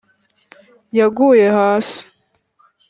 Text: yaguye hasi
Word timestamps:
yaguye 0.99 1.45
hasi 1.57 1.99